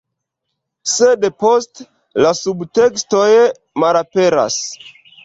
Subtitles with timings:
[0.93, 1.85] Sed poste,
[2.27, 3.29] la subtekstoj
[3.85, 4.57] malaperas.